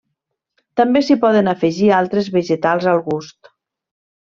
[0.79, 3.55] També s’hi poden afegir altres vegetals al gust.